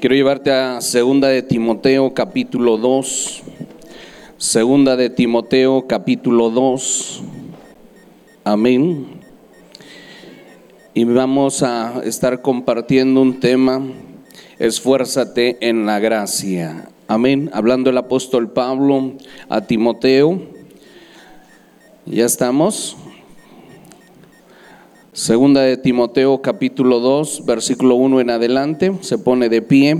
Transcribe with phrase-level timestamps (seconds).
[0.00, 3.42] Quiero llevarte a Segunda de Timoteo capítulo 2.
[4.38, 7.22] Segunda de Timoteo capítulo 2.
[8.42, 9.08] Amén.
[10.94, 13.82] Y vamos a estar compartiendo un tema,
[14.58, 16.88] esfuérzate en la gracia.
[17.06, 17.50] Amén.
[17.52, 19.12] Hablando el apóstol Pablo
[19.50, 20.40] a Timoteo.
[22.06, 22.96] ¿Ya estamos?
[25.20, 29.98] Segunda de Timoteo capítulo 2, versículo 1 en adelante, se pone de pie.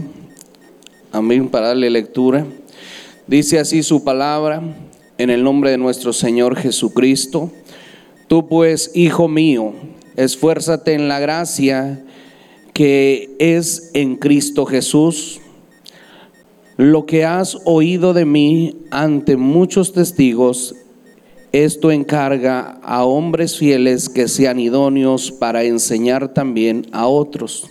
[1.12, 2.46] Amén, para darle lectura.
[3.26, 4.62] Dice así su palabra
[5.18, 7.50] en el nombre de nuestro Señor Jesucristo.
[8.28, 9.74] Tú pues, hijo mío,
[10.16, 12.02] esfuérzate en la gracia
[12.72, 15.42] que es en Cristo Jesús.
[16.78, 20.74] Lo que has oído de mí ante muchos testigos,
[21.52, 27.68] esto encarga a hombres fieles que sean idóneos para enseñar también a otros.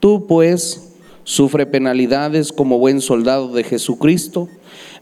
[0.00, 4.48] Tú pues sufre penalidades como buen soldado de Jesucristo.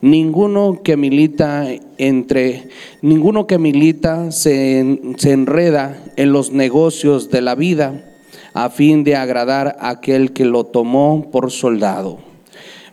[0.01, 1.69] Ninguno que milita
[1.99, 2.69] entre
[3.01, 8.13] ninguno que milita se, se enreda en los negocios de la vida
[8.55, 12.26] a fin de agradar a aquel que lo tomó por soldado.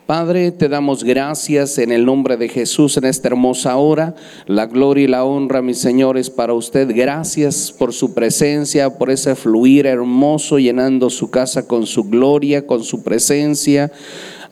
[0.05, 4.15] Padre, te damos gracias en el nombre de Jesús en esta hermosa hora.
[4.47, 6.91] La gloria y la honra, mis señores, para usted.
[6.93, 12.83] Gracias por su presencia, por ese fluir hermoso, llenando su casa con su gloria, con
[12.83, 13.93] su presencia.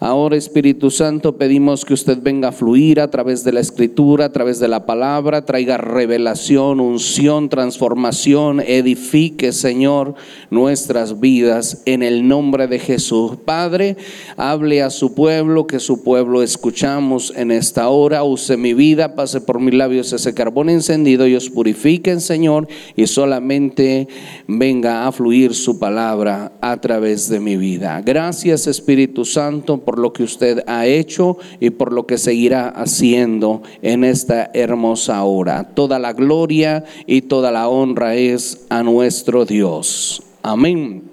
[0.04, 4.32] Ahora, Espíritu Santo, pedimos que usted venga a fluir a través de la escritura, a
[4.32, 10.16] través de la palabra, traiga revelación, unción, transformación, edifique, Señor,
[10.50, 13.34] nuestras vidas en el nombre de Jesús.
[13.46, 13.96] Padre,
[14.38, 18.24] hable a su pueblo, que su pueblo escuchamos en esta hora.
[18.24, 23.06] Use mi vida, pase por mis labios ese carbón encendido y os purifiquen, Señor, y
[23.06, 24.08] solamente
[24.48, 28.02] venga a fluir su palabra a través de mi vida.
[28.04, 33.62] Gracias, Espíritu Santo, por lo que usted ha hecho y por lo que seguirá haciendo
[33.82, 35.64] en esta hermosa hora.
[35.74, 40.24] Toda la gloria y toda la honra es a nuestro Dios.
[40.42, 41.04] Amén.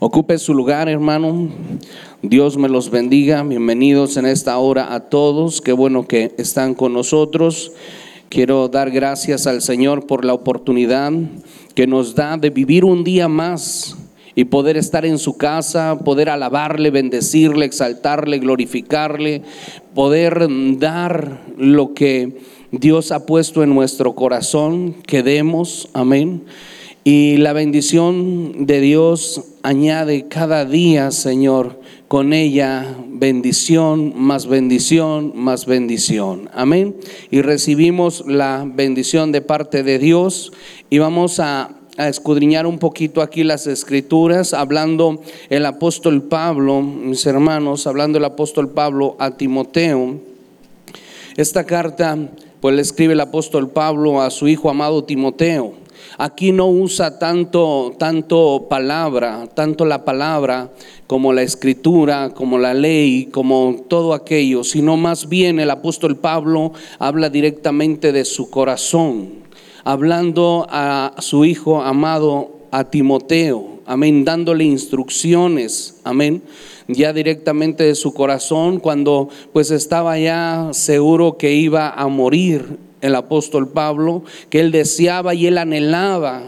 [0.00, 1.48] Ocupe su lugar, hermano.
[2.22, 3.42] Dios me los bendiga.
[3.42, 5.60] Bienvenidos en esta hora a todos.
[5.60, 7.72] Qué bueno que están con nosotros.
[8.28, 11.12] Quiero dar gracias al Señor por la oportunidad
[11.74, 13.96] que nos da de vivir un día más
[14.34, 19.42] y poder estar en su casa, poder alabarle, bendecirle, exaltarle, glorificarle,
[19.94, 20.48] poder
[20.78, 22.38] dar lo que
[22.70, 26.44] Dios ha puesto en nuestro corazón, que demos, amén.
[27.04, 35.66] Y la bendición de Dios añade cada día, Señor, con ella bendición, más bendición, más
[35.66, 36.48] bendición.
[36.54, 36.96] Amén.
[37.30, 40.52] Y recibimos la bendición de parte de Dios
[40.90, 47.24] y vamos a a escudriñar un poquito aquí las escrituras, hablando el apóstol Pablo, mis
[47.26, 50.16] hermanos, hablando el apóstol Pablo a Timoteo.
[51.36, 52.18] Esta carta,
[52.60, 55.74] pues le escribe el apóstol Pablo a su hijo amado Timoteo.
[56.18, 60.70] Aquí no usa tanto, tanto palabra, tanto la palabra
[61.06, 66.72] como la escritura, como la ley, como todo aquello, sino más bien el apóstol Pablo
[66.98, 69.42] habla directamente de su corazón
[69.84, 76.42] hablando a su hijo amado, a Timoteo, amén, dándole instrucciones, amén,
[76.88, 83.14] ya directamente de su corazón, cuando pues estaba ya seguro que iba a morir el
[83.14, 86.42] apóstol Pablo, que él deseaba y él anhelaba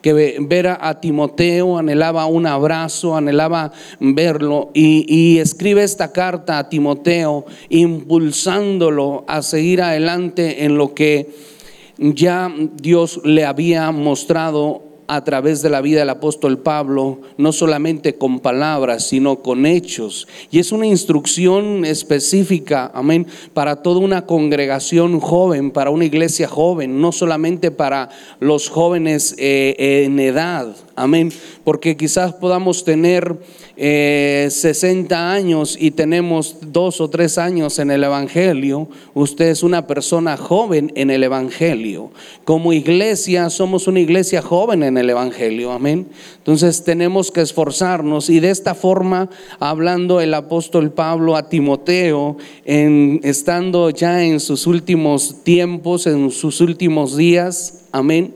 [0.00, 6.68] que ver a Timoteo, anhelaba un abrazo, anhelaba verlo y, y, escribe esta carta a
[6.68, 11.53] Timoteo impulsándolo a seguir adelante en lo que
[11.98, 18.14] ya Dios le había mostrado a través de la vida del apóstol Pablo, no solamente
[18.16, 20.26] con palabras, sino con hechos.
[20.50, 27.00] Y es una instrucción específica, amén, para toda una congregación joven, para una iglesia joven,
[27.00, 28.08] no solamente para
[28.40, 31.32] los jóvenes eh, en edad, amén,
[31.64, 33.36] porque quizás podamos tener
[33.76, 39.86] 60 eh, años y tenemos dos o tres años en el Evangelio, usted es una
[39.86, 42.10] persona joven en el Evangelio.
[42.44, 46.06] Como iglesia somos una iglesia joven en el Evangelio, amén.
[46.38, 48.30] Entonces tenemos que esforzarnos.
[48.30, 49.28] Y de esta forma,
[49.58, 56.60] hablando el apóstol Pablo a Timoteo, en, estando ya en sus últimos tiempos, en sus
[56.60, 58.34] últimos días, amén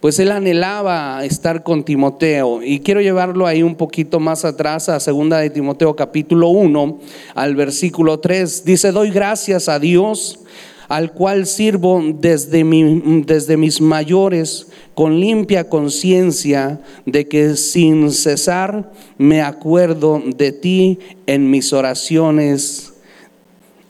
[0.00, 2.62] pues él anhelaba estar con Timoteo.
[2.62, 6.98] Y quiero llevarlo ahí un poquito más atrás a segunda de Timoteo capítulo 1
[7.34, 8.64] al versículo 3.
[8.64, 10.40] Dice, doy gracias a Dios
[10.88, 18.90] al cual sirvo desde, mi, desde mis mayores con limpia conciencia de que sin cesar
[19.16, 22.94] me acuerdo de ti en mis oraciones,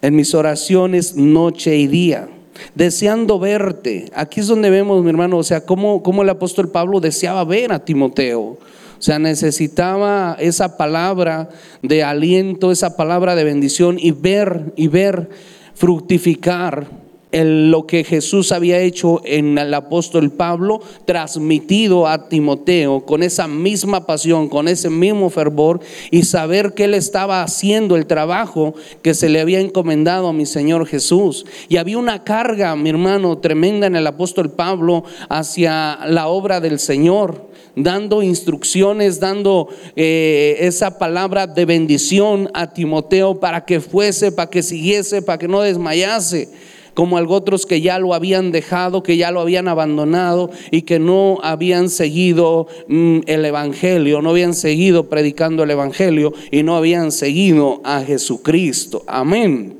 [0.02, 2.28] en mis oraciones noche y día
[2.74, 4.10] deseando verte.
[4.14, 7.72] Aquí es donde vemos, mi hermano, o sea, cómo, cómo el apóstol Pablo deseaba ver
[7.72, 8.40] a Timoteo.
[8.40, 11.48] O sea, necesitaba esa palabra
[11.82, 15.30] de aliento, esa palabra de bendición y ver y ver
[15.74, 16.86] fructificar
[17.32, 24.06] lo que Jesús había hecho en el apóstol Pablo, transmitido a Timoteo con esa misma
[24.06, 25.80] pasión, con ese mismo fervor
[26.10, 30.46] y saber que él estaba haciendo el trabajo que se le había encomendado a mi
[30.46, 31.46] Señor Jesús.
[31.68, 36.78] Y había una carga, mi hermano, tremenda en el apóstol Pablo hacia la obra del
[36.78, 44.50] Señor dando instrucciones, dando eh, esa palabra de bendición a Timoteo para que fuese, para
[44.50, 46.48] que siguiese, para que no desmayase
[46.94, 51.38] como otros que ya lo habían dejado, que ya lo habían abandonado y que no
[51.42, 57.80] habían seguido mm, el Evangelio, no habían seguido predicando el Evangelio y no habían seguido
[57.84, 59.02] a Jesucristo.
[59.06, 59.78] Amén.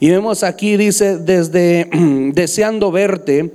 [0.00, 1.88] Y vemos aquí, dice, desde
[2.32, 3.52] deseando verte,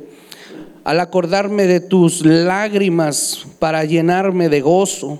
[0.83, 5.19] al acordarme de tus lágrimas para llenarme de gozo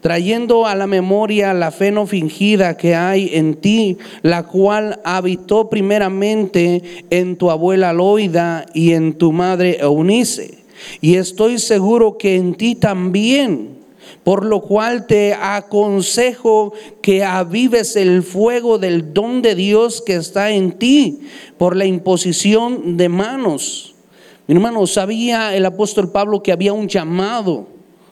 [0.00, 5.68] trayendo a la memoria la fe no fingida que hay en ti, la cual habitó
[5.68, 10.58] primeramente en tu abuela Loida y en tu madre Eunice.
[11.00, 13.78] Y estoy seguro que en ti también.
[14.24, 16.72] Por lo cual te aconsejo
[17.02, 21.20] que avives el fuego del don de Dios que está en ti
[21.56, 23.94] por la imposición de manos.
[24.46, 27.66] Mi hermano, sabía el apóstol Pablo que había un llamado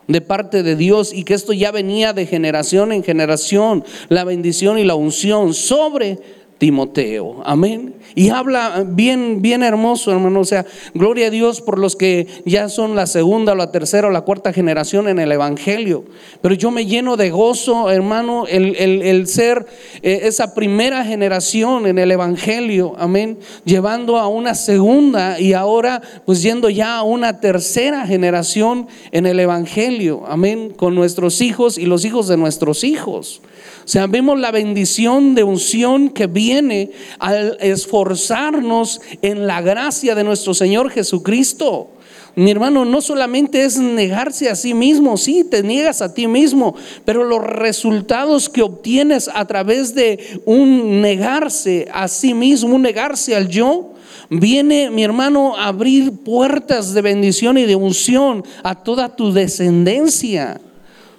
[0.09, 4.79] de parte de Dios y que esto ya venía de generación en generación, la bendición
[4.79, 6.19] y la unción sobre
[6.59, 7.43] Timoteo.
[7.45, 7.95] Amén.
[8.15, 10.41] Y habla bien, bien hermoso, hermano.
[10.41, 10.65] O sea,
[10.95, 14.55] gloria a Dios por los que ya son la segunda, la tercera o la cuarta
[14.55, 16.05] generación en el Evangelio.
[16.41, 19.67] Pero yo me lleno de gozo, hermano, el, ser
[20.03, 22.95] eh, esa primera generación en el Evangelio.
[22.99, 23.39] Amén.
[23.67, 29.39] Llevando a una segunda y ahora pues yendo ya a una tercera generación en el
[29.41, 30.25] Evangelio.
[30.27, 30.73] Amén.
[30.75, 33.43] Con nuestros hijos y los hijos de nuestros hijos.
[33.85, 36.46] O sea, vemos la bendición de unción que viene
[37.19, 41.91] al esforzarnos en la gracia de nuestro Señor Jesucristo.
[42.37, 46.75] Mi hermano, no solamente es negarse a sí mismo, sí, te niegas a ti mismo,
[47.07, 53.35] pero los resultados que obtienes a través de un negarse a sí mismo, un negarse
[53.35, 53.95] al yo,
[54.29, 60.61] viene, mi hermano, a abrir puertas de bendición y de unción a toda tu descendencia.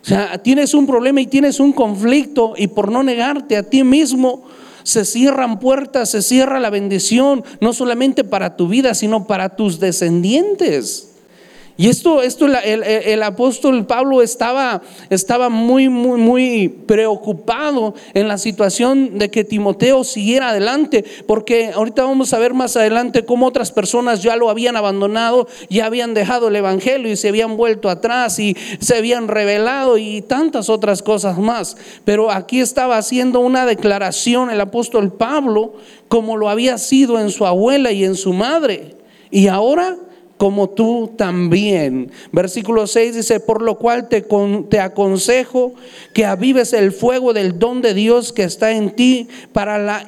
[0.04, 3.84] O sea, tienes un problema y tienes un conflicto y por no negarte a ti
[3.84, 4.44] mismo,
[4.88, 9.82] se cierran puertas, se cierra la bendición, no solamente para tu vida, sino para tus
[9.82, 11.10] descendientes.
[11.80, 14.82] Y esto, esto el, apóstol Pablo estaba,
[15.12, 22.04] estaba muy, muy, muy preocupado en la situación de que Timoteo siguiera adelante, porque ahorita
[22.04, 26.48] vamos a ver más adelante cómo otras personas ya lo habían abandonado, ya habían dejado
[26.48, 31.38] el Evangelio y se habían vuelto atrás y se habían revelado y tantas otras cosas
[31.38, 31.78] más.
[32.04, 35.74] Pero aquí estaba haciendo una declaración el apóstol Pablo,
[36.08, 38.96] como lo había sido en su abuela y en su madre.
[39.30, 39.98] Y ahora
[40.38, 42.12] como tú también.
[42.32, 44.26] Versículo 6 dice, por lo cual te,
[44.80, 45.74] aconsejo
[46.14, 50.08] que avives el fuego del don de Dios que está en ti para la...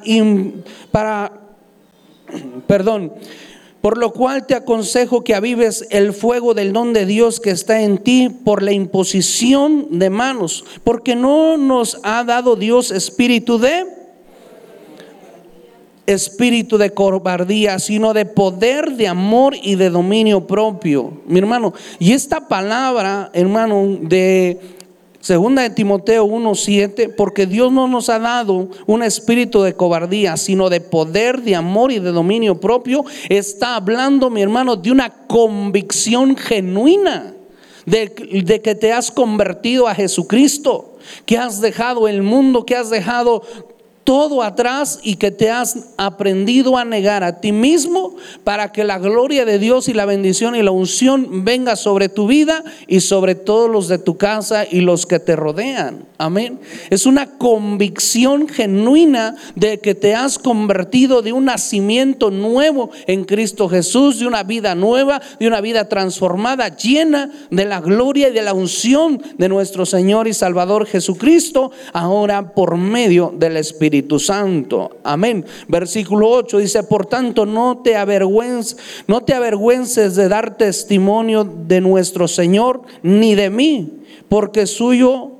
[0.90, 1.32] para,
[2.66, 3.12] perdón.
[3.80, 7.80] Por lo cual te aconsejo que avives el fuego del don de Dios que está
[7.80, 13.99] en ti por la imposición de manos, porque no nos ha dado Dios espíritu de
[16.12, 21.12] espíritu de cobardía, sino de poder, de amor y de dominio propio.
[21.26, 24.58] Mi hermano, y esta palabra, hermano, de
[25.20, 30.70] segunda de Timoteo 1:7, porque Dios no nos ha dado un espíritu de cobardía, sino
[30.70, 36.36] de poder, de amor y de dominio propio, está hablando, mi hermano, de una convicción
[36.36, 37.34] genuina.
[37.86, 42.90] De, de, que te has convertido a Jesucristo, que has dejado el mundo, que has
[42.90, 43.42] dejado
[44.04, 48.98] todo atrás y que te has aprendido a negar a ti mismo para que la
[48.98, 53.34] gloria de Dios y la bendición y la unción venga sobre tu vida y sobre
[53.34, 56.06] todos los de tu casa y los que te rodean.
[56.18, 56.60] Amén.
[56.90, 63.68] Es una convicción genuina de que te has convertido de un nacimiento nuevo en Cristo
[63.68, 68.42] Jesús, de una vida nueva, de una vida transformada, llena de la gloria y de
[68.42, 74.98] la unción de nuestro Señor y Salvador Jesucristo, ahora por medio del Espíritu Espíritu Santo.
[75.02, 75.44] Amén.
[75.66, 78.76] Versículo 8 dice, por tanto, no te avergüences,
[79.08, 85.32] no te avergüences de dar testimonio de nuestro Señor ni de mí, porque suyo,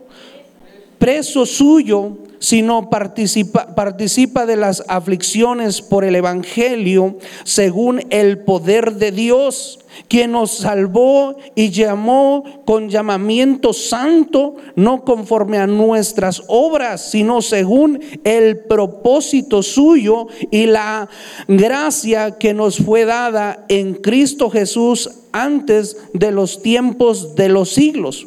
[0.99, 9.13] preso suyo, sino participa, participa de las aflicciones por el Evangelio según el poder de
[9.13, 9.79] Dios,
[10.09, 18.01] quien nos salvó y llamó con llamamiento santo, no conforme a nuestras obras, sino según
[18.25, 21.09] el propósito suyo y la
[21.47, 28.27] gracia que nos fue dada en Cristo Jesús antes de los tiempos de los siglos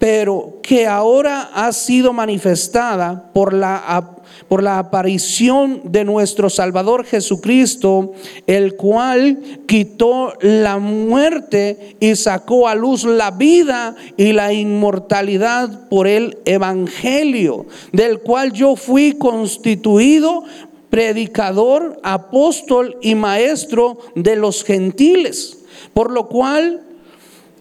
[0.00, 4.14] pero que ahora ha sido manifestada por la,
[4.48, 8.12] por la aparición de nuestro Salvador Jesucristo,
[8.46, 16.06] el cual quitó la muerte y sacó a luz la vida y la inmortalidad por
[16.06, 20.44] el Evangelio, del cual yo fui constituido
[20.88, 25.58] predicador, apóstol y maestro de los gentiles,
[25.92, 26.80] por lo cual,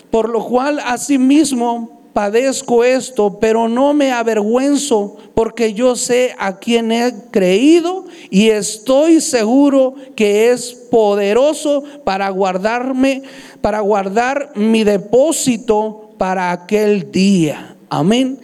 [0.10, 6.92] por lo cual asimismo padezco esto, pero no me avergüenzo porque yo sé a quien
[6.92, 13.24] he creído y estoy seguro que es poderoso para guardarme,
[13.62, 17.76] para guardar mi depósito para aquel día.
[17.90, 18.40] Amén.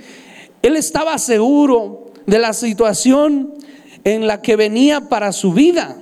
[0.61, 3.53] Él estaba seguro de la situación
[4.03, 5.97] en la que venía para su vida.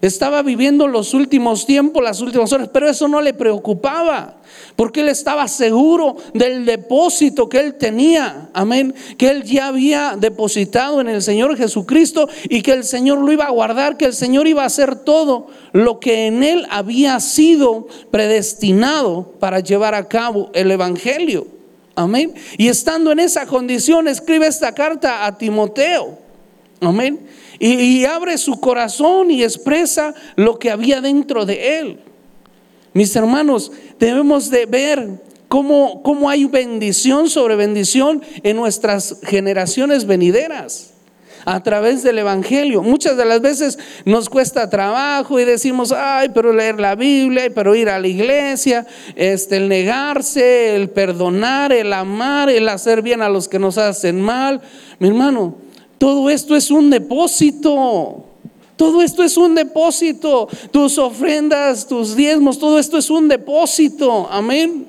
[0.00, 4.38] Estaba viviendo los últimos tiempos, las últimas horas, pero eso no le preocupaba
[4.76, 11.00] porque él estaba seguro del depósito que él tenía, amén, que él ya había depositado
[11.00, 14.46] en el Señor Jesucristo y que el Señor lo iba a guardar, que el Señor
[14.46, 20.50] iba a hacer todo lo que en él había sido predestinado para llevar a cabo
[20.54, 21.46] el Evangelio.
[21.94, 22.34] Amén.
[22.56, 26.16] Y estando en esa condición, escribe esta carta a Timoteo.
[26.80, 27.18] Amén.
[27.58, 32.00] Y, abre su corazón y expresa lo que había dentro de él.
[32.92, 40.94] Mis hermanos, debemos de ver cómo, cómo hay bendición sobre bendición en nuestras generaciones venideras
[41.44, 42.82] a través del Evangelio.
[42.82, 47.74] Muchas de las veces nos cuesta trabajo y decimos, ay, pero leer la Biblia, pero
[47.74, 48.86] ir a la iglesia,
[49.16, 54.20] este, el negarse, el perdonar, el amar, el hacer bien a los que nos hacen
[54.20, 54.60] mal.
[54.98, 55.56] Mi hermano,
[55.98, 58.24] todo esto es un depósito.
[58.76, 60.48] Todo esto es un depósito.
[60.70, 64.28] Tus ofrendas, tus diezmos, todo esto es un depósito.
[64.30, 64.87] Amén.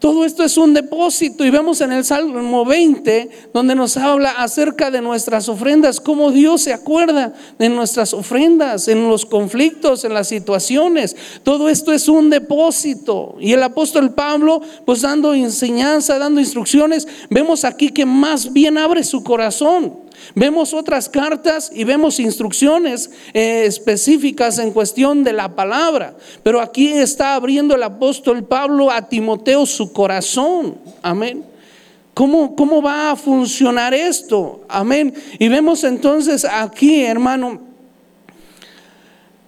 [0.00, 4.90] Todo esto es un depósito y vemos en el Salmo 20 donde nos habla acerca
[4.90, 10.28] de nuestras ofrendas, cómo Dios se acuerda de nuestras ofrendas, en los conflictos, en las
[10.28, 11.14] situaciones.
[11.42, 13.36] Todo esto es un depósito.
[13.40, 19.04] Y el apóstol Pablo, pues dando enseñanza, dando instrucciones, vemos aquí que más bien abre
[19.04, 20.09] su corazón.
[20.34, 26.88] Vemos otras cartas y vemos instrucciones eh, específicas en cuestión de la palabra, pero aquí
[26.88, 30.78] está abriendo el apóstol Pablo a Timoteo su corazón.
[31.02, 31.44] Amén.
[32.14, 34.64] ¿Cómo, ¿Cómo va a funcionar esto?
[34.68, 35.14] Amén.
[35.38, 37.60] Y vemos entonces aquí, hermano,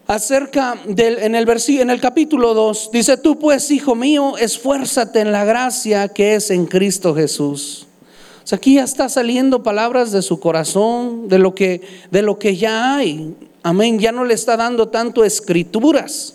[0.06, 5.20] acerca del en el versículo en el capítulo 2 dice tú pues hijo mío esfuérzate
[5.20, 7.86] en la gracia que es en Cristo Jesús
[8.50, 11.80] aquí ya está saliendo palabras de su corazón, de lo que,
[12.10, 13.34] de lo que ya hay.
[13.62, 16.34] Amén, ya no le está dando tanto escrituras.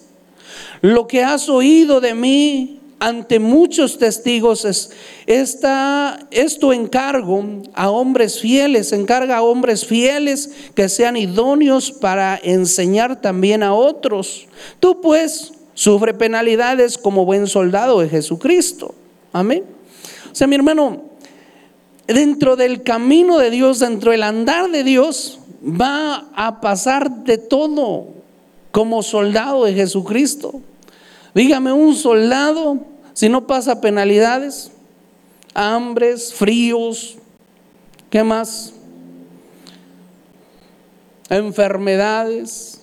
[0.81, 4.91] Lo que has oído de mí ante muchos testigos es
[5.27, 13.21] esta, esto encargo a hombres fieles, encarga a hombres fieles que sean idóneos para enseñar
[13.21, 14.47] también a otros.
[14.79, 18.95] Tú pues sufre penalidades como buen soldado de Jesucristo.
[19.31, 19.63] Amén.
[20.31, 21.03] O sea, mi hermano,
[22.07, 28.07] dentro del camino de Dios, dentro del andar de Dios, va a pasar de todo
[28.71, 30.61] como soldado de Jesucristo.
[31.33, 32.79] Dígame, un soldado,
[33.13, 34.71] si no pasa penalidades,
[35.53, 37.17] hambres, fríos,
[38.09, 38.73] ¿qué más?
[41.29, 42.81] Enfermedades,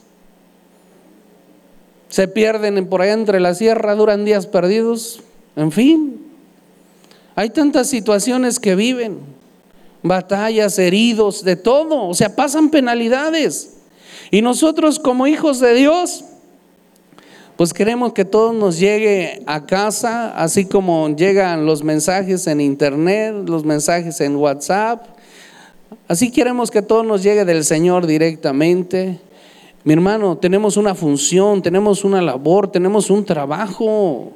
[2.08, 5.20] se pierden por allá entre la sierra, duran días perdidos,
[5.56, 6.23] en fin,
[7.36, 9.18] hay tantas situaciones que viven,
[10.02, 13.76] batallas, heridos, de todo, o sea, pasan penalidades.
[14.30, 16.24] Y nosotros como hijos de Dios,
[17.56, 23.34] pues queremos que todo nos llegue a casa, así como llegan los mensajes en internet,
[23.46, 25.06] los mensajes en WhatsApp.
[26.08, 29.20] Así queremos que todo nos llegue del Señor directamente.
[29.84, 34.32] Mi hermano, tenemos una función, tenemos una labor, tenemos un trabajo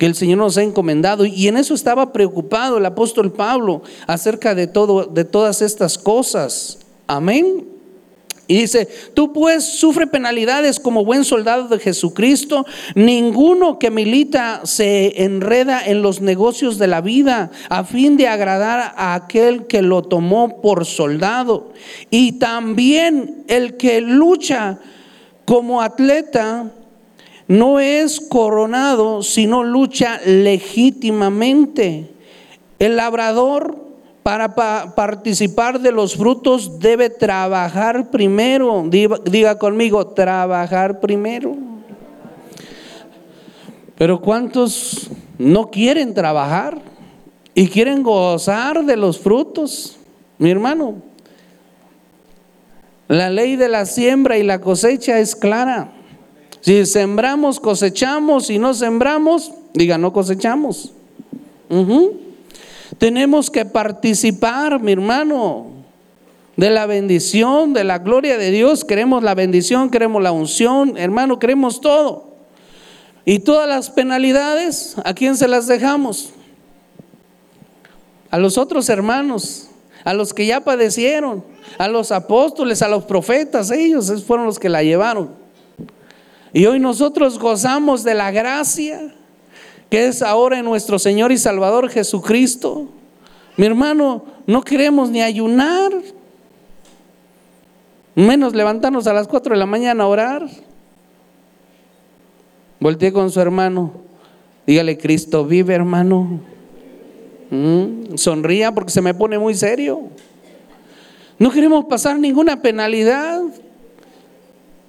[0.00, 1.26] que el Señor nos ha encomendado.
[1.26, 6.78] Y en eso estaba preocupado el apóstol Pablo acerca de todo, de todas estas cosas.
[7.06, 7.68] Amén.
[8.46, 12.64] Y dice, tú pues sufre penalidades como buen soldado de Jesucristo.
[12.94, 18.94] Ninguno que milita se enreda en los negocios de la vida a fin de agradar
[18.96, 21.74] a aquel que lo tomó por soldado.
[22.08, 24.78] Y también el que lucha
[25.44, 26.72] como atleta
[27.50, 32.08] no es coronado, sino lucha legítimamente.
[32.78, 33.76] El labrador
[34.22, 34.54] para
[34.94, 38.84] participar de los frutos debe trabajar primero.
[38.88, 41.56] Diga, conmigo, trabajar primero.
[43.98, 46.80] Pero ¿cuántos no quieren trabajar
[47.52, 49.98] y quieren gozar de los frutos?
[50.38, 51.02] Mi hermano,
[53.08, 55.94] la ley de la siembra y la cosecha es clara.
[56.60, 58.46] Si sembramos, cosechamos.
[58.46, 60.92] Si no sembramos, diga, no cosechamos.
[62.98, 65.68] Tenemos que participar, mi hermano,
[66.56, 68.84] de la bendición, de la gloria de Dios.
[68.84, 72.34] Queremos la bendición, queremos la unción, hermano, queremos todo.
[73.24, 76.30] Y todas las penalidades, ¿a quién se las dejamos?
[78.30, 79.68] A los otros hermanos,
[80.04, 81.44] a los que ya padecieron,
[81.78, 85.39] a los apóstoles, a los profetas, ellos fueron los que la llevaron.
[86.52, 89.14] Y hoy nosotros gozamos de la gracia
[89.90, 92.88] que es ahora en nuestro Señor y Salvador Jesucristo.
[93.56, 95.92] Mi hermano, no queremos ni ayunar,
[98.14, 100.48] menos levantarnos a las 4 de la mañana a orar.
[102.78, 103.92] Volteé con su hermano,
[104.66, 106.40] dígale, Cristo vive hermano.
[107.50, 110.08] Mm, sonría porque se me pone muy serio.
[111.36, 113.42] No queremos pasar ninguna penalidad.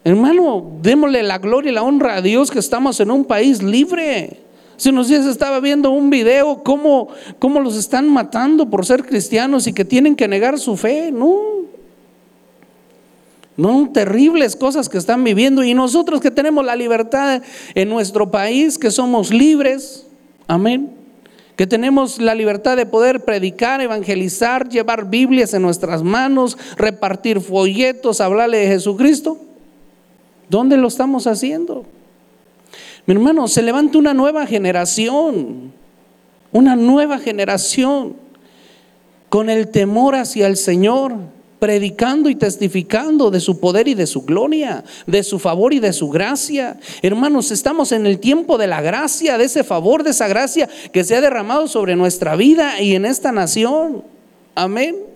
[0.03, 4.39] Hermano, démosle la gloria y la honra a Dios que estamos en un país libre.
[4.75, 9.67] Hace unos días estaba viendo un video cómo, cómo los están matando por ser cristianos
[9.67, 11.12] y que tienen que negar su fe.
[11.12, 11.38] No.
[13.58, 15.63] No, terribles cosas que están viviendo.
[15.63, 17.43] Y nosotros que tenemos la libertad
[17.75, 20.08] en nuestro país, que somos libres,
[20.48, 20.96] amén,
[21.55, 28.20] que tenemos la libertad de poder predicar, evangelizar, llevar Biblias en nuestras manos, repartir folletos,
[28.20, 29.50] hablarle de Jesucristo.
[30.51, 31.85] ¿Dónde lo estamos haciendo?
[33.05, 35.72] Mi hermano, se levanta una nueva generación,
[36.51, 38.18] una nueva generación
[39.29, 41.14] con el temor hacia el Señor,
[41.59, 45.94] predicando y testificando de su poder y de su gloria, de su favor y de
[45.94, 46.77] su gracia.
[47.01, 51.05] Hermanos, estamos en el tiempo de la gracia, de ese favor, de esa gracia que
[51.05, 54.03] se ha derramado sobre nuestra vida y en esta nación.
[54.53, 55.11] Amén.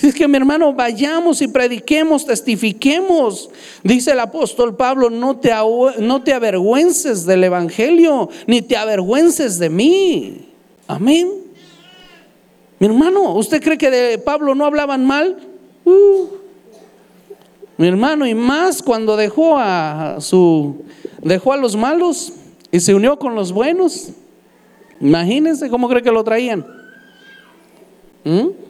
[0.00, 3.50] Es que mi hermano, vayamos y prediquemos, testifiquemos.
[3.82, 5.52] Dice el apóstol Pablo, no te,
[5.98, 10.48] no te avergüences del Evangelio, ni te avergüences de mí.
[10.86, 11.30] Amén.
[12.78, 15.38] Mi hermano, ¿usted cree que de Pablo no hablaban mal?
[15.84, 16.26] Uh.
[17.76, 20.82] mi hermano, y más cuando dejó a su
[21.22, 22.32] dejó a los malos
[22.70, 24.10] y se unió con los buenos.
[25.00, 26.64] Imagínense cómo cree que lo traían.
[28.24, 28.63] ¿Mm?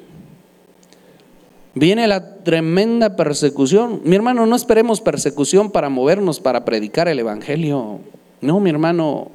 [1.74, 4.00] Viene la tremenda persecución.
[4.04, 7.98] Mi hermano, no esperemos persecución para movernos, para predicar el Evangelio.
[8.40, 9.32] No, mi hermano,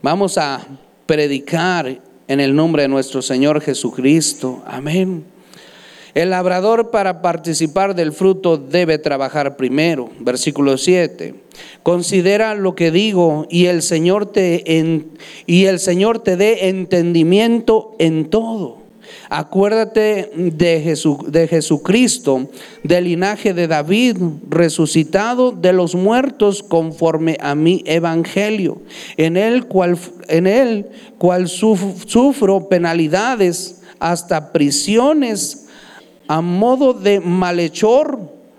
[0.00, 0.66] vamos a
[1.04, 4.62] predicar en el nombre de nuestro Señor Jesucristo.
[4.66, 5.24] Amén.
[6.14, 10.10] El labrador para participar del fruto debe trabajar primero.
[10.20, 11.34] Versículo 7.
[11.82, 14.64] Considera lo que digo y el Señor te
[15.46, 18.79] y el Señor te dé entendimiento en todo.
[19.32, 22.50] Acuérdate de, Jesucristo,
[22.82, 24.16] del linaje de David,
[24.48, 28.82] resucitado de los muertos conforme a mi evangelio,
[29.16, 35.68] en el cual, en él, cual sufro penalidades hasta prisiones
[36.26, 38.18] a modo de malhechor,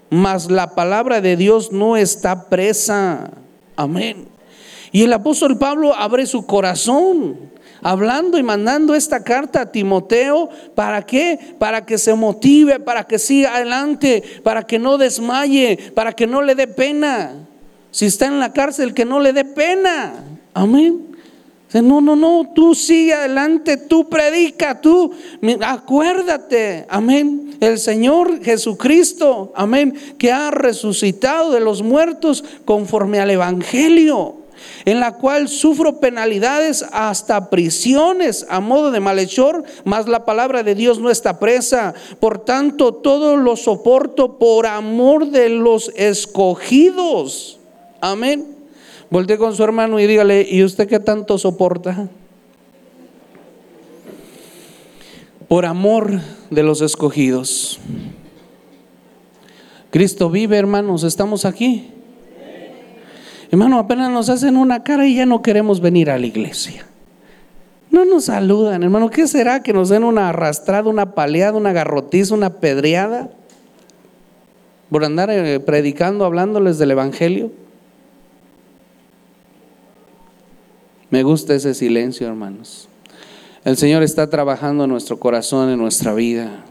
[0.09, 3.31] mas la palabra de Dios no está presa.
[3.75, 4.25] Amén.
[4.93, 7.51] Y el apóstol Pablo abre su corazón
[7.81, 10.49] hablando y mandando esta carta a Timoteo.
[10.75, 11.39] ¿Para qué?
[11.59, 16.41] Para que se motive, para que siga adelante, para que no desmaye, para que no
[16.41, 17.47] le dé pena.
[17.91, 20.13] Si está en la cárcel, que no le dé pena.
[20.53, 21.11] Amén.
[21.73, 25.13] No, no, no, tú sigue adelante, tú predica, tú
[25.61, 27.55] acuérdate, amén.
[27.61, 34.40] El Señor Jesucristo, amén, que ha resucitado de los muertos conforme al Evangelio
[34.85, 40.75] en la cual sufro penalidades hasta prisiones a modo de malhechor, mas la palabra de
[40.75, 41.93] Dios no está presa.
[42.19, 47.59] Por tanto, todo lo soporto por amor de los escogidos.
[48.01, 48.55] Amén.
[49.09, 52.07] Voltee con su hermano y dígale, ¿y usted qué tanto soporta?
[55.47, 57.79] Por amor de los escogidos.
[59.91, 61.91] Cristo vive, hermanos, estamos aquí.
[63.51, 66.85] Hermano, apenas nos hacen una cara y ya no queremos venir a la iglesia.
[67.91, 69.09] No nos saludan, hermano.
[69.09, 73.29] ¿Qué será que nos den una arrastrada, una paleada, una garrotiza, una pedreada?
[74.89, 77.51] Por andar eh, predicando, hablándoles del Evangelio.
[81.09, 82.87] Me gusta ese silencio, hermanos.
[83.65, 86.63] El Señor está trabajando en nuestro corazón, en nuestra vida.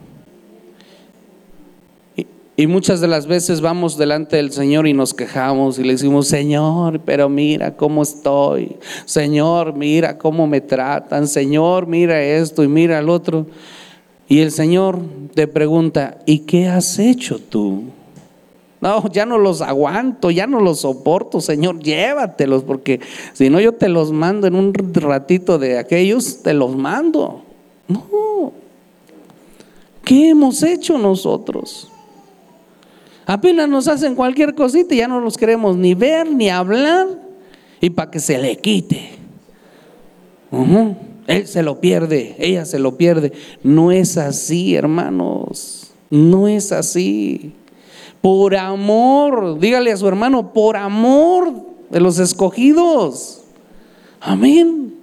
[2.61, 6.29] Y, muchas de las veces vamos delante del Señor y nos quejamos y le decimos,
[6.29, 8.77] Señor, pero mira cómo estoy.
[9.07, 11.27] Señor, mira cómo me tratan.
[11.27, 13.47] Señor, mira esto y mira el otro.
[14.29, 14.99] Y el Señor
[15.35, 17.85] te pregunta, ¿y qué has hecho tú?
[18.83, 23.01] No, ya no los aguanto, ya no los soporto, Señor, llévatelos, porque
[23.33, 27.43] si no yo te los mando en un ratito de aquellos, te los mando.
[27.89, 28.53] No.
[30.05, 31.91] ¿Qué hemos hecho nosotros?
[33.31, 37.07] Apenas nos hacen cualquier cosita y ya no los queremos ni ver ni hablar
[37.81, 39.11] y para que se le quite.
[41.29, 43.33] Él se lo pierde, ella se lo pierde.
[43.63, 45.93] No es así, hermanos.
[46.11, 47.53] No es así
[48.21, 51.53] por amor, dígale a su hermano, por amor
[51.89, 53.43] de los escogidos.
[54.21, 54.97] Amén.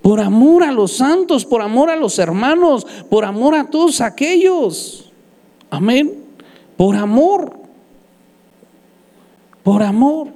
[0.00, 5.10] Por amor a los santos, por amor a los hermanos, por amor a todos aquellos.
[5.70, 6.22] Amén.
[6.76, 7.63] Por amor.
[9.64, 10.28] Por amor.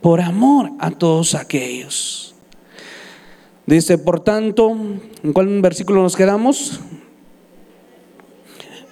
[0.00, 2.34] Por amor a todos aquellos.
[3.66, 4.70] Dice, por tanto,
[5.22, 6.80] ¿en cuál versículo nos quedamos?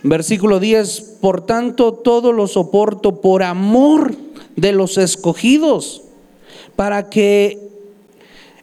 [0.03, 4.15] Versículo 10, por tanto todo lo soporto por amor
[4.55, 6.03] de los escogidos,
[6.77, 7.59] para que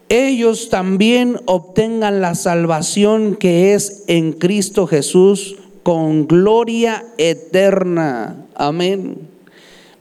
[0.08, 8.46] ellos también obtengan la salvación que es en Cristo Jesús con gloria eterna.
[8.54, 9.31] Amén.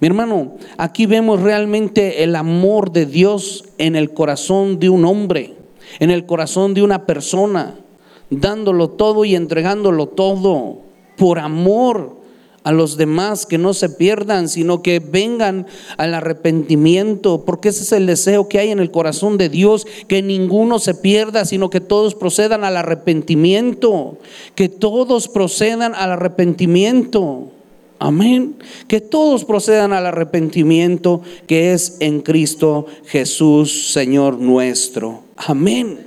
[0.02, 5.54] Mi hermano, aquí vemos realmente el amor de Dios en el corazón de un hombre,
[6.00, 7.76] en el corazón de una persona,
[8.32, 10.80] dándolo todo y entregándolo todo
[11.18, 12.20] por amor
[12.64, 17.92] a los demás, que no se pierdan, sino que vengan al arrepentimiento, porque ese es
[17.92, 21.80] el deseo que hay en el corazón de Dios, que ninguno se pierda, sino que
[21.80, 24.18] todos procedan al arrepentimiento,
[24.56, 27.52] que todos procedan al arrepentimiento.
[28.04, 28.56] Amén.
[28.88, 35.24] Que todos procedan al arrepentimiento que es en Cristo Jesús, Señor nuestro.
[35.36, 36.00] Amén.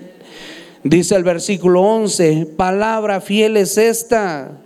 [0.82, 4.60] Dice el versículo 11, palabra fiel es esta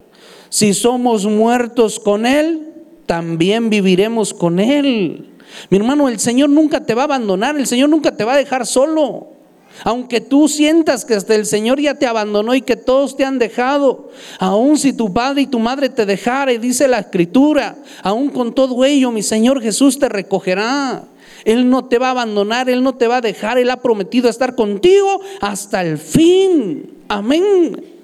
[0.51, 2.73] si somos muertos con Él,
[3.07, 5.31] también viviremos con Él.
[5.71, 8.39] Mi hermano, el Señor nunca te va a abandonar, el Señor nunca te va a
[8.39, 9.38] dejar solo.
[9.85, 13.39] Aunque tú sientas que hasta el Señor ya te abandonó y que todos te han
[13.39, 18.31] dejado, aun si tu padre y tu madre te dejara, y dice la escritura, aun
[18.31, 21.05] con todo ello, mi Señor Jesús te recogerá.
[21.45, 24.29] Él no te va a abandonar, Él no te va a dejar, Él ha prometido
[24.29, 26.91] estar contigo hasta el fin.
[27.09, 27.99] Amén.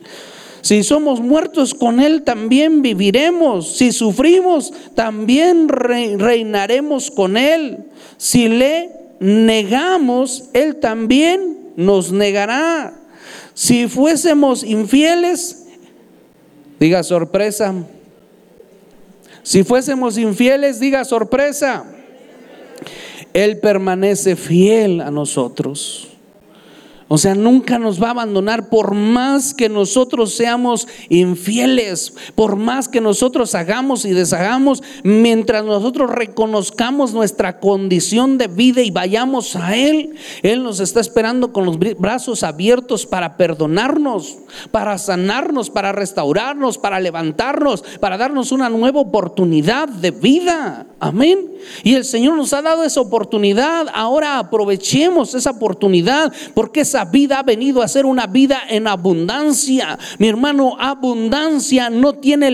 [0.60, 3.76] Si somos muertos con Él, también viviremos.
[3.76, 7.84] Si sufrimos, también reinaremos con Él.
[8.16, 12.94] Si le negamos, Él también nos negará.
[13.54, 15.66] Si fuésemos infieles,
[16.80, 17.74] diga sorpresa.
[19.42, 21.84] Si fuésemos infieles, diga sorpresa.
[23.32, 26.13] Él permanece fiel a nosotros.
[27.08, 32.88] O sea, nunca nos va a abandonar por más que nosotros seamos infieles, por más
[32.88, 39.76] que nosotros hagamos y deshagamos, mientras nosotros reconozcamos nuestra condición de vida y vayamos a
[39.76, 44.38] Él, Él nos está esperando con los brazos abiertos para perdonarnos,
[44.70, 50.86] para sanarnos, para restaurarnos, para levantarnos, para darnos una nueva oportunidad de vida.
[51.00, 51.52] Amén.
[51.82, 53.86] Y el Señor nos ha dado esa oportunidad.
[53.92, 59.98] Ahora aprovechemos esa oportunidad porque vida ha venido a ser una vida en abundancia.
[60.18, 62.52] Mi hermano, abundancia no tiene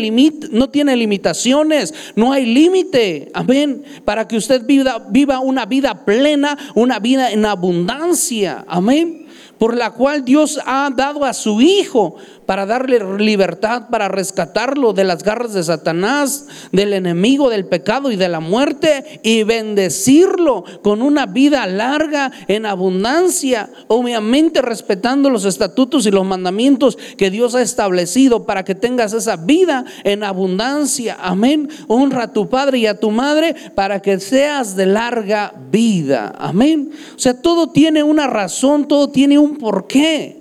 [0.51, 3.31] no tiene limitaciones, no hay límite.
[3.35, 3.85] Amén.
[4.07, 8.65] Para que usted viva, viva una vida plena, una vida en abundancia.
[8.67, 9.27] Amén
[9.61, 12.17] por la cual Dios ha dado a su Hijo
[12.51, 18.17] para darle libertad, para rescatarlo de las garras de Satanás, del enemigo, del pecado y
[18.17, 26.07] de la muerte, y bendecirlo con una vida larga en abundancia, obviamente respetando los estatutos
[26.07, 31.19] y los mandamientos que Dios ha establecido para que tengas esa vida en abundancia.
[31.21, 31.69] Amén.
[31.87, 36.35] Honra a tu padre y a tu madre para que seas de larga vida.
[36.37, 36.91] Amén.
[37.15, 40.40] O sea, todo tiene una razón, todo tiene un porqué.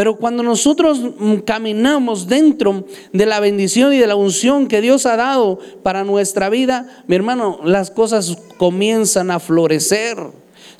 [0.00, 5.04] Pero cuando nosotros mm, caminamos dentro de la bendición y de la unción que Dios
[5.04, 10.16] ha dado para nuestra vida, mi hermano, las cosas comienzan a florecer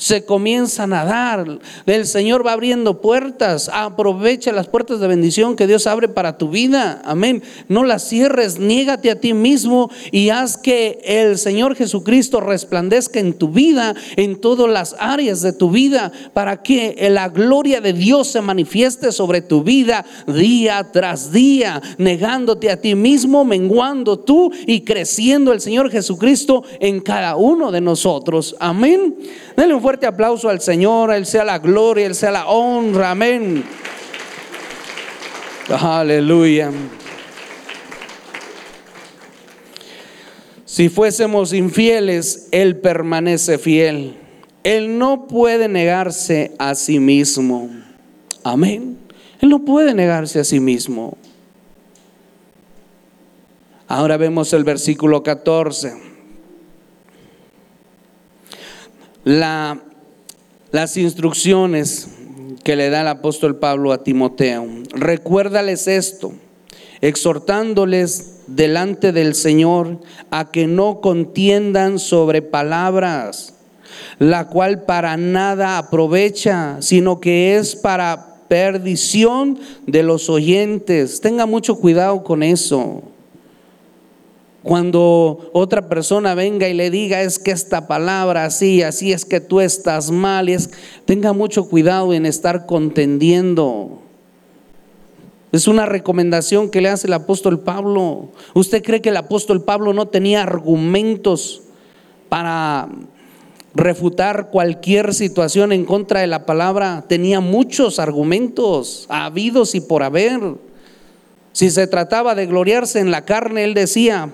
[0.01, 1.61] se comienzan a dar.
[1.85, 3.71] El Señor va abriendo puertas.
[3.73, 7.03] Aprovecha las puertas de bendición que Dios abre para tu vida.
[7.05, 7.43] Amén.
[7.69, 13.35] No las cierres, niégate a ti mismo y haz que el Señor Jesucristo resplandezca en
[13.35, 18.29] tu vida, en todas las áreas de tu vida, para que la gloria de Dios
[18.29, 24.81] se manifieste sobre tu vida día tras día, negándote a ti mismo, menguando tú y
[24.81, 28.57] creciendo el Señor Jesucristo en cada uno de nosotros.
[28.59, 29.17] Amén.
[29.57, 33.65] Denle un fuerte aplauso al Señor, Él sea la gloria, Él sea la honra, amén.
[35.69, 36.71] Aleluya.
[40.65, 44.17] Si fuésemos infieles, Él permanece fiel.
[44.63, 47.69] Él no puede negarse a sí mismo.
[48.45, 48.97] Amén.
[49.41, 51.19] Él no puede negarse a sí mismo.
[53.89, 56.10] Ahora vemos el versículo 14
[59.39, 62.09] las instrucciones
[62.65, 64.67] que le da el apóstol Pablo a Timoteo.
[64.93, 66.33] Recuérdales esto,
[67.01, 73.55] exhortándoles delante del Señor a que no contiendan sobre palabras,
[74.19, 81.21] la cual para nada aprovecha, sino que es para perdición de los oyentes.
[81.21, 83.03] Tenga mucho cuidado con eso.
[84.63, 89.41] Cuando otra persona venga y le diga es que esta palabra así, así es que
[89.41, 90.71] tú estás mal, es,
[91.07, 94.03] tenga mucho cuidado en estar contendiendo.
[95.53, 98.29] Es una recomendación que le hace el apóstol Pablo.
[98.55, 101.63] ¿Usted cree que el apóstol Pablo no tenía argumentos
[102.29, 102.89] para
[103.75, 107.05] refutar cualquier situación en contra de la palabra?
[107.09, 110.70] Tenía muchos argumentos, habidos y por haber.
[111.53, 114.31] Si se trataba de gloriarse en la carne, él decía,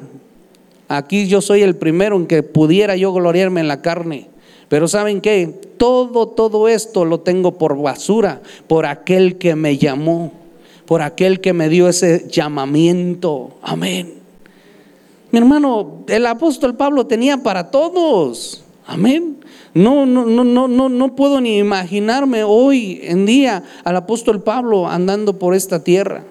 [0.88, 4.28] aquí yo soy el primero en que pudiera yo gloriarme en la carne.
[4.68, 5.46] Pero ¿saben qué?
[5.78, 10.32] Todo, todo esto lo tengo por basura, por aquel que me llamó,
[10.86, 13.56] por aquel que me dio ese llamamiento.
[13.62, 14.14] Amén.
[15.30, 18.64] Mi hermano, el apóstol Pablo tenía para todos.
[18.86, 19.38] Amén.
[19.74, 24.88] No, no, no, no, no, no puedo ni imaginarme hoy en día al apóstol Pablo
[24.88, 26.24] andando por esta tierra.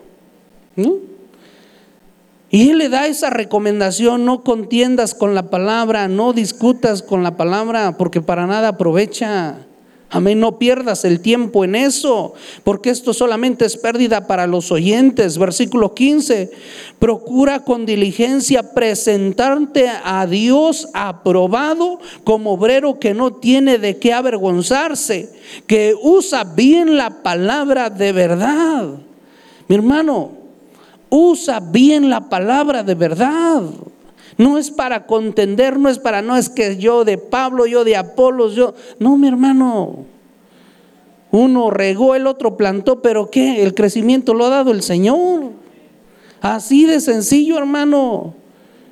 [2.50, 7.38] Y él le da esa recomendación, no contiendas con la palabra, no discutas con la
[7.38, 9.58] palabra, porque para nada aprovecha.
[10.10, 15.38] Amén, no pierdas el tiempo en eso, porque esto solamente es pérdida para los oyentes.
[15.38, 16.52] Versículo 15,
[17.00, 25.34] procura con diligencia presentarte a Dios aprobado como obrero que no tiene de qué avergonzarse,
[25.68, 28.92] que usa bien la palabra de verdad.
[29.68, 30.45] Mi hermano,
[31.18, 33.62] Usa bien la palabra de verdad.
[34.38, 37.96] No es para contender, no es para, no es que yo de Pablo, yo de
[37.96, 38.74] Apolos, yo.
[39.00, 40.00] No, mi hermano.
[41.32, 43.64] Uno regó, el otro plantó, pero ¿qué?
[43.64, 45.52] El crecimiento lo ha dado el Señor.
[46.42, 48.34] Así de sencillo, hermano.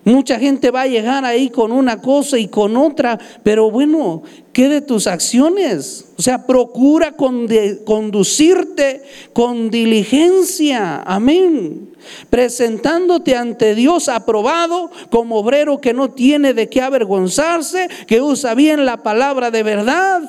[0.05, 4.67] Mucha gente va a llegar ahí con una cosa y con otra, pero bueno, ¿qué
[4.67, 6.07] de tus acciones?
[6.17, 11.95] O sea, procura conducirte con diligencia, amén.
[12.29, 18.85] Presentándote ante Dios aprobado como obrero que no tiene de qué avergonzarse, que usa bien
[18.85, 20.21] la palabra de verdad.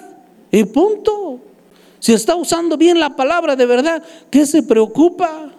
[0.53, 1.41] Y punto.
[1.99, 5.54] Si está usando bien la palabra de verdad, ¿qué se preocupa?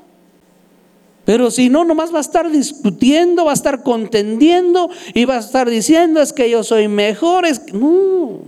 [1.25, 5.39] Pero si no, nomás va a estar discutiendo, va a estar contendiendo y va a
[5.39, 7.45] estar diciendo es que yo soy mejor.
[7.45, 8.41] Es No,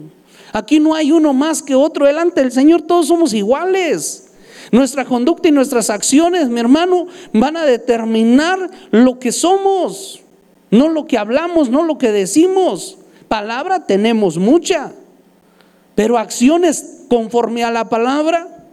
[0.53, 4.25] aquí no hay uno más que otro delante del Señor, todos somos iguales.
[4.71, 10.21] Nuestra conducta y nuestras acciones, mi hermano, van a determinar lo que somos,
[10.69, 12.97] no lo que hablamos, no lo que decimos.
[13.27, 14.91] Palabra tenemos mucha,
[15.95, 18.65] pero acciones conforme a la palabra.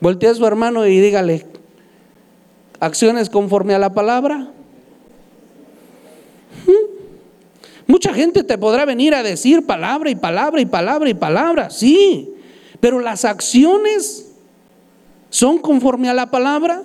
[0.00, 1.46] Voltea a su hermano y dígale,
[2.80, 4.52] acciones conforme a la palabra?
[7.86, 12.34] Mucha gente te podrá venir a decir palabra y palabra y palabra y palabra, sí,
[12.80, 14.30] pero las acciones
[15.30, 16.82] son conforme a la palabra.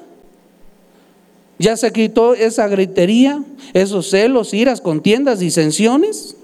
[1.59, 6.35] Ya se quitó esa gritería, esos celos, iras, contiendas, disensiones.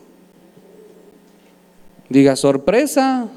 [2.09, 3.27] Diga sorpresa.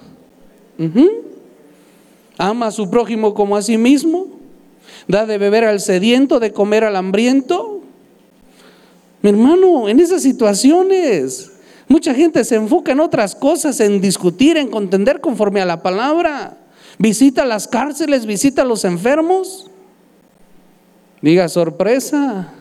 [2.37, 4.42] Ama a su prójimo como a sí mismo
[5.09, 7.81] da de beber al sediento, de comer al hambriento.
[9.23, 11.53] Mi hermano, en esas situaciones,
[11.89, 16.59] mucha gente se enfoca en otras cosas, en discutir, en contender conforme a la palabra.
[16.99, 19.71] Visita las cárceles, visita a los enfermos.
[21.21, 22.53] Diga sorpresa.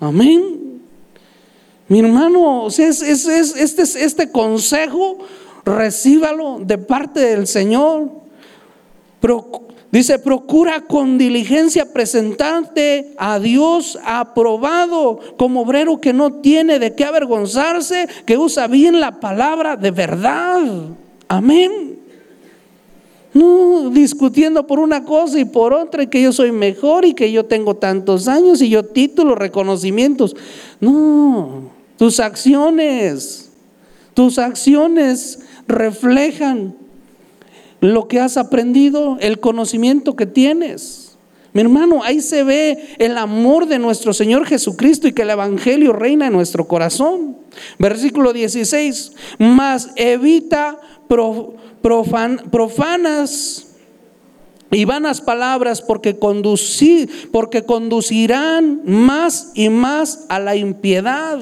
[0.00, 0.82] Amén.
[1.88, 5.18] Mi hermano, es, este, este consejo,
[5.64, 8.10] recíbalo de parte del Señor.
[9.92, 17.04] Dice, procura con diligencia presentarte a Dios aprobado como obrero que no tiene de qué
[17.04, 20.60] avergonzarse, que usa bien la palabra de verdad.
[21.26, 21.98] Amén.
[23.34, 27.32] No discutiendo por una cosa y por otra, y que yo soy mejor y que
[27.32, 30.36] yo tengo tantos años y yo títulos, reconocimientos.
[30.80, 33.50] No, tus acciones,
[34.14, 36.76] tus acciones reflejan
[37.80, 41.18] lo que has aprendido, el conocimiento que tienes.
[41.52, 45.92] Mi hermano, ahí se ve el amor de nuestro Señor Jesucristo y que el Evangelio
[45.92, 47.38] reina en nuestro corazón.
[47.78, 50.78] Versículo 16, más evita
[52.52, 53.66] profanas
[54.70, 61.40] y vanas palabras porque, conducir, porque conducirán más y más a la impiedad.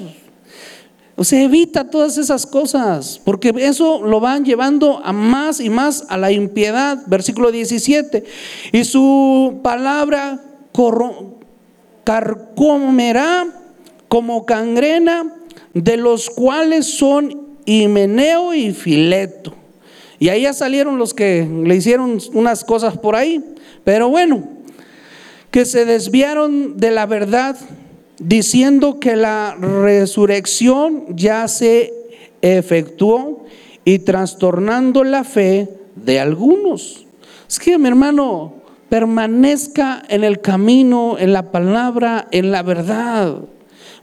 [1.18, 6.16] O evita todas esas cosas, porque eso lo van llevando a más y más a
[6.16, 7.02] la impiedad.
[7.08, 8.22] Versículo 17.
[8.70, 10.40] Y su palabra
[12.04, 13.48] carcomerá
[14.06, 15.34] como cangrena,
[15.74, 19.54] de los cuales son Himeneo y Fileto.
[20.20, 23.44] Y ahí ya salieron los que le hicieron unas cosas por ahí.
[23.82, 24.48] Pero bueno,
[25.50, 27.56] que se desviaron de la verdad
[28.18, 31.92] diciendo que la resurrección ya se
[32.42, 33.44] efectuó
[33.84, 37.06] y trastornando la fe de algunos.
[37.48, 38.54] Es que mi hermano
[38.88, 43.38] permanezca en el camino, en la palabra, en la verdad.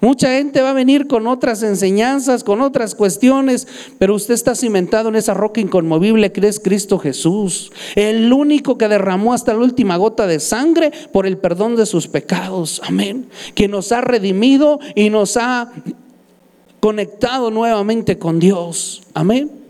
[0.01, 5.10] Mucha gente va a venir con otras enseñanzas, con otras cuestiones, pero usted está cimentado
[5.10, 9.97] en esa roca inconmovible que es Cristo Jesús, el único que derramó hasta la última
[9.97, 12.81] gota de sangre por el perdón de sus pecados.
[12.86, 13.27] Amén.
[13.53, 15.71] Que nos ha redimido y nos ha
[16.79, 19.01] conectado nuevamente con Dios.
[19.13, 19.64] Amén.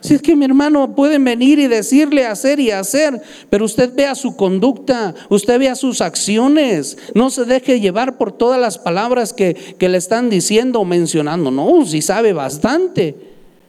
[0.00, 4.14] Si es que mi hermano pueden venir y decirle hacer y hacer, pero usted vea
[4.14, 9.54] su conducta, usted vea sus acciones, no se deje llevar por todas las palabras que,
[9.78, 11.50] que le están diciendo o mencionando.
[11.50, 13.14] No, si sabe bastante,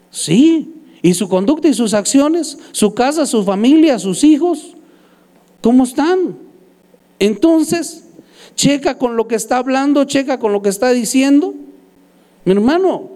[0.10, 0.74] sí.
[1.02, 4.78] Y su conducta y sus acciones, su casa, su familia, sus hijos,
[5.60, 6.38] ¿cómo están?
[7.20, 8.06] Entonces,
[8.56, 11.56] checa con lo que está hablando, checa con lo que está diciendo.
[12.46, 13.10] Mi hermano,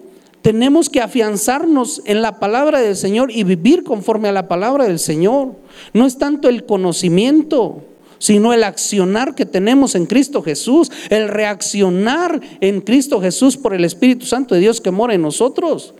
[0.45, 4.99] tenemos que afianzarnos en la palabra del Señor y vivir conforme a la palabra del
[4.99, 5.55] Señor.
[5.91, 7.81] No es tanto el conocimiento,
[8.19, 13.83] sino el accionar que tenemos en Cristo Jesús, el reaccionar en Cristo Jesús por el
[13.83, 15.95] Espíritu Santo de Dios que mora en nosotros.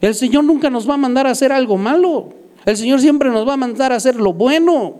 [0.00, 2.30] El Señor nunca nos va a mandar a hacer algo malo.
[2.64, 4.94] El Señor siempre nos va a mandar a hacer lo bueno.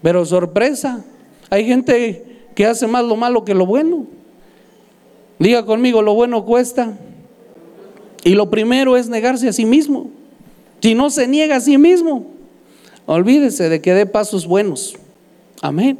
[0.00, 1.04] Pero sorpresa,
[1.50, 4.19] hay gente que hace más lo malo que lo bueno.
[5.40, 6.98] Diga conmigo, lo bueno cuesta.
[8.22, 10.10] Y lo primero es negarse a sí mismo.
[10.80, 12.26] Si no se niega a sí mismo,
[13.06, 14.96] olvídese de que dé pasos buenos.
[15.62, 15.88] Amén.